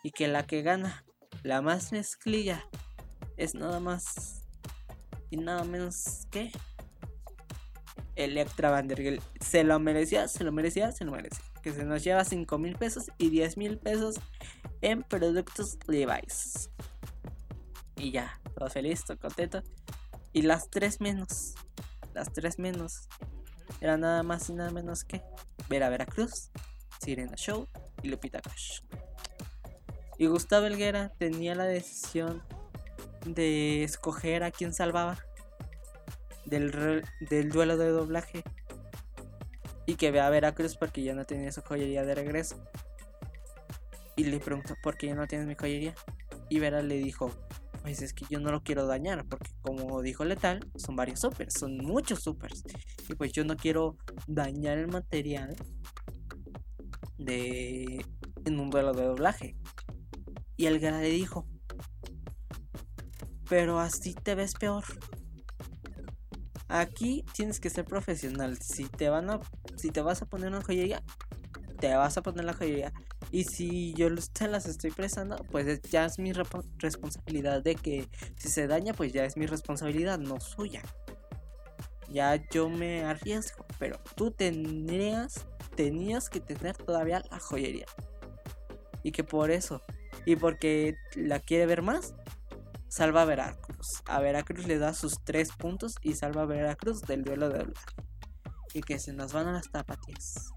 [0.03, 1.05] y que la que gana,
[1.43, 2.67] la más mezclilla,
[3.37, 4.41] es nada más
[5.29, 6.51] y nada menos que
[8.15, 9.21] Electra Vandergel.
[9.39, 11.43] Se lo merecía, se lo merecía, se lo merecía.
[11.61, 14.15] Que se nos lleva 5 mil pesos y 10 mil pesos
[14.81, 16.69] en productos Levi's.
[17.97, 19.63] Y ya, todo feliz, todo contento.
[20.33, 21.55] Y las tres menos,
[22.13, 23.07] las tres menos,
[23.79, 25.21] era nada más y nada menos que
[25.69, 26.51] Vera Veracruz,
[26.99, 27.67] Sirena Show
[28.03, 28.81] y Lupita Cash.
[30.17, 32.43] Y Gustavo Helguera tenía la decisión
[33.25, 35.17] de escoger a quién salvaba
[36.45, 38.43] del, del duelo de doblaje.
[39.85, 42.57] Y que vea a Veracruz porque ya no tenía su joyería de regreso.
[44.15, 45.93] Y le preguntó, ¿por qué ya no tienes mi joyería?
[46.49, 47.31] Y Vera le dijo,
[47.81, 51.53] pues es que yo no lo quiero dañar, porque como dijo Letal, son varios supers,
[51.53, 52.63] son muchos supers.
[53.09, 55.55] Y pues yo no quiero dañar el material
[57.17, 58.03] de
[58.45, 59.55] en un duelo de doblaje.
[60.57, 61.47] Y el Gara le dijo,
[63.49, 64.83] pero así te ves peor.
[66.67, 68.57] Aquí tienes que ser profesional.
[68.59, 69.39] Si te van a,
[69.75, 71.03] si te vas a poner una joyería,
[71.79, 72.91] te vas a poner la joyería.
[73.31, 78.49] Y si yo te las estoy prestando, pues ya es mi responsabilidad de que si
[78.49, 80.81] se daña, pues ya es mi responsabilidad, no suya.
[82.09, 87.87] Ya yo me arriesgo, pero tú tendrías, tenías que tener todavía la joyería.
[89.03, 89.81] Y que por eso,
[90.25, 92.15] y porque la quiere ver más,
[92.87, 94.03] salva a Veracruz.
[94.05, 97.85] A Veracruz le da sus tres puntos y salva a Veracruz del duelo de doblaje.
[98.73, 100.51] Y que se nos van a las tapatías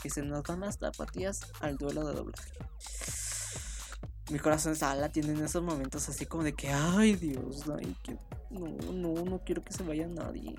[0.00, 2.52] que se nos dan las zapatillas al duelo de doblaje.
[4.30, 7.76] Mi corazón sala tiene en esos momentos así como de que, ay Dios, no,
[8.92, 10.54] no, no quiero que se vaya nadie.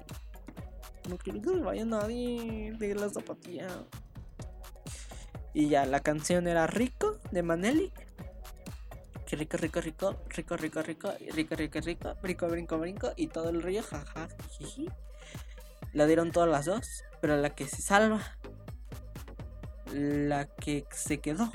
[1.08, 3.68] No quiero que se vaya nadie de la zapatilla.
[5.54, 7.94] Y ya, la canción era Rico de Maneli.
[9.30, 13.50] Que rico, rico, rico, rico, rico, rico, rico, rico, rico, rico, brinco, brinco y todo
[13.50, 14.28] el rollo, jaja,
[14.58, 14.90] jiji.
[15.94, 18.20] La dieron todas las dos, pero la que se salva
[19.94, 21.52] la que se quedó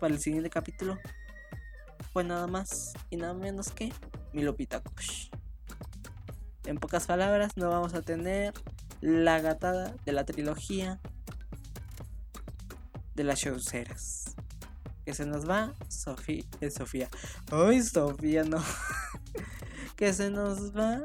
[0.00, 0.98] para el siguiente capítulo
[2.12, 3.92] fue nada más y nada menos que
[4.32, 4.82] Milopita
[6.64, 8.52] En pocas palabras, no vamos a tener
[9.00, 10.98] la gatada de la trilogía
[13.14, 14.34] de las showceras.
[15.04, 16.44] Que se nos va Sofía.
[16.60, 17.08] Eh, Sofía.
[17.50, 18.62] Ay, Sofía, no.
[19.96, 21.02] que se nos va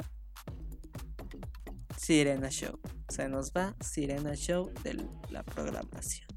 [1.98, 2.80] Sirena Show.
[3.10, 6.28] Se nos va Sirena Show de la programación.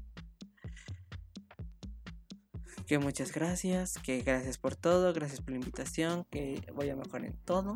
[2.87, 7.25] Que muchas gracias, que gracias por todo, gracias por la invitación, que voy a mejorar
[7.25, 7.73] en todo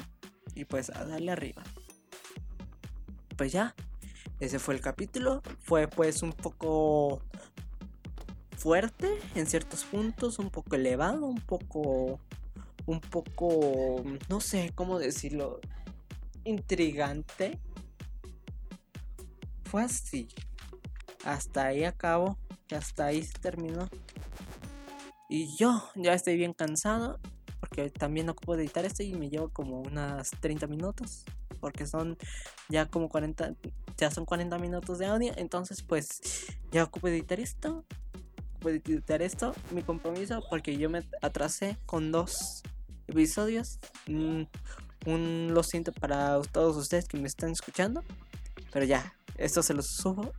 [0.56, 1.64] y pues a darle arriba.
[3.38, 3.76] Pues ya,
[4.40, 5.42] ese fue el capítulo.
[5.60, 7.22] Fue pues un poco
[8.66, 12.20] fuerte en ciertos puntos, un poco elevado, un poco,
[12.88, 15.60] un poco, no sé cómo decirlo,
[16.46, 17.60] intrigante.
[19.66, 20.28] Fue así.
[21.24, 22.40] Hasta ahí acabo,
[22.76, 23.88] hasta ahí se terminó.
[25.30, 27.20] Y yo ya estoy bien cansado
[27.60, 31.24] porque también ocupo de editar esto y me llevo como unas 30 minutos
[31.60, 32.18] porque son
[32.70, 33.54] ya como 40
[33.98, 36.20] ya son 40 minutos de audio entonces pues
[36.72, 37.86] ya ocupo de editar esto
[38.62, 42.64] de editar esto mi compromiso porque yo me atrasé con dos
[43.08, 44.44] episodios mm,
[45.06, 48.04] un lo siento para todos ustedes que me están escuchando
[48.72, 50.34] pero ya esto se los subo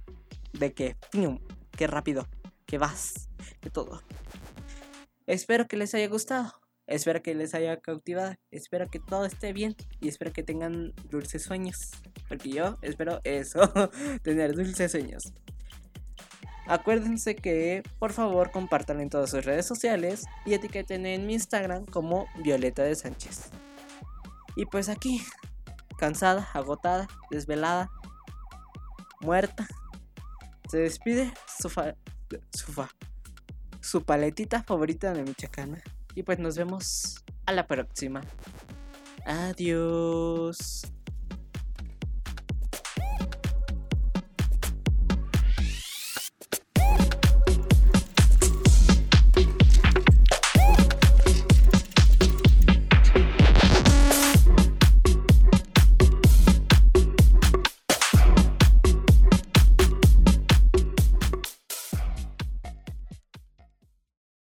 [0.53, 1.39] de que ¡pum!
[1.71, 2.27] qué rápido
[2.67, 3.29] que vas
[3.61, 4.03] que todo
[5.27, 6.53] espero que les haya gustado
[6.87, 8.37] Espero que les haya cautivado.
[8.53, 9.75] Espero que todo esté bien.
[10.01, 11.91] Y espero que tengan dulces sueños.
[12.29, 13.61] Porque yo espero eso.
[14.23, 15.33] tener dulces sueños.
[16.69, 20.25] Acuérdense que por favor compartan en todas sus redes sociales.
[20.45, 23.51] Y etiqueten en mi Instagram como Violeta de Sánchez.
[24.57, 25.23] Y pues aquí.
[25.99, 27.91] Cansada, agotada, desvelada.
[29.21, 29.67] Muerta.
[30.69, 31.95] Se despide su fa,
[33.81, 35.83] su, paletita favorita de Michoacana.
[36.15, 38.21] Y pues nos vemos a la próxima.
[39.25, 40.83] Adiós.